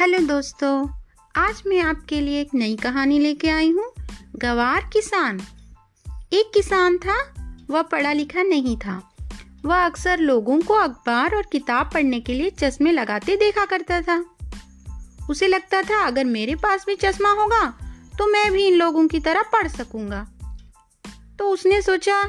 [0.00, 0.88] Hello दोस्तों,
[1.34, 3.84] आज मैं आपके लिए एक नई कहानी लेके आई हूँ,
[4.36, 5.40] गवार किसान।
[6.32, 7.16] एक किसान था,
[7.70, 8.94] वह पढ़ा लिखा नहीं था।
[9.64, 14.24] वह अक्सर लोगों को अखबार और किताब पढ़ने के लिए चश्मे लगाते देखा करता था।
[15.30, 17.62] उसे लगता था, अगर मेरे पास भी चश्मा होगा
[18.18, 20.26] तो मैं भी इन लोगों की तरह पढ़ सकूँगा।
[21.38, 22.22] तो उसने सोचा,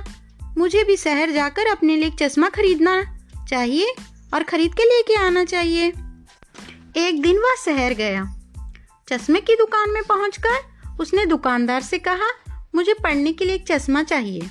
[0.57, 3.01] मुझे भी शहर जाकर अपने लिए चश्मा खरीदना
[3.49, 3.95] चाहिए
[4.33, 5.93] और खरीद के लेके आना चाहिए।
[6.97, 8.23] एक दिन वह शहर गया।
[9.07, 12.29] चश्मे की दुकान में पहुंचकर उसने दुकानदार से कहा,
[12.75, 14.41] मुझे पढ़ने के लिए एक चश्मा चाहिए।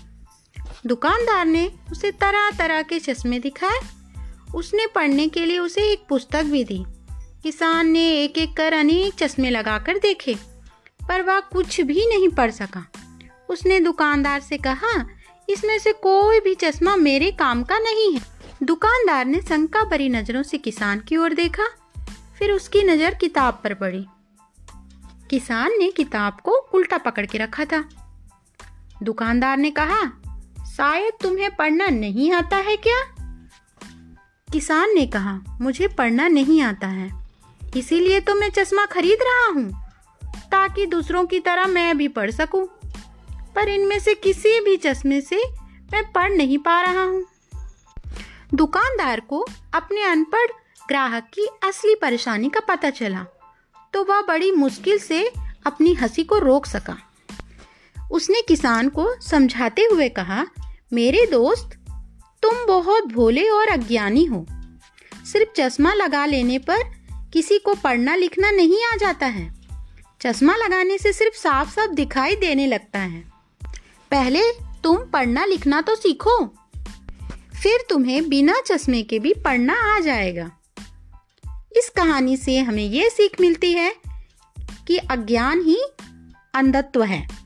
[0.86, 3.80] दुकानदार ने उसे तरह तरह के चश्मे दिखाए।
[4.54, 6.84] उसने पढ़ने के लिए उसे एक पुस्तक भी दी।
[7.42, 10.34] किसान ने एक एक कर अनेक चश्मे लगाकर देखे,
[11.00, 12.84] पर वह कुछ भी नहीं पढ़ सका।
[13.48, 15.06] उसने दुकानदार से कहा,
[15.48, 18.20] इसमें से कोई भी चश्मा मेरे काम का नहीं है।
[18.62, 21.68] दुकानदार ने शंका भरी नज़रों से किसान की ओर देखा।
[22.40, 24.06] फिर उसकी नज़र किताब पर पड़ी।
[25.30, 27.88] किसान ने किताब को उल्टा पकड़ के रखा था।
[29.02, 30.02] दुकानदार ने कहा,
[30.76, 32.96] शायद तुम्हें पढ़ना नहीं आता है क्या?
[34.52, 37.10] किसान ने कहा, मुझे पढ़ना नहीं आता है।
[37.76, 39.72] इसीलिए तो मैं चश्मा खरीद रहा हूँ,
[40.50, 42.66] ताकि दूसरों की तरह मैं भी पढ़ सकूँ।
[43.54, 45.42] पर इनमें से किसी भी चश्मे से
[45.92, 47.24] मैं पढ़ नहीं पा रहा हूँ।
[48.54, 50.50] दुकानदार को अपने अनपढ़
[50.88, 53.26] ग्राहक की असली परेशानी का पता चला
[53.92, 55.32] तो वह बड़ी मुश्किल से
[55.66, 56.98] अपनी हँसी को रोक सका।
[58.10, 60.46] उसने किसान को समझाते हुए कहा,
[60.92, 61.70] मेरे दोस्त,
[62.42, 64.46] तुम बहुत भोले और अज्ञानी हो।
[65.32, 66.78] सिर्फ़ चश्मा लगा लेने पर
[67.32, 69.54] किसी को पढ़ना लिखना नहीं आ जाता है।
[70.20, 73.20] चश्मा लगाने से सिर्फ़ साफ़ साफ़ दिखाई देने लगता है।
[74.10, 74.42] पहले
[74.84, 76.46] तुम पढ़ना लिखना तो सीखो,
[77.62, 80.50] फिर तुम्हें बिना चश्मे के भी पढ़ना आ जाएगा।
[81.76, 83.94] इस कहानी से हमें ये सीख मिलती है
[84.86, 85.78] कि अज्ञान ही
[86.54, 87.39] अंधत्व है।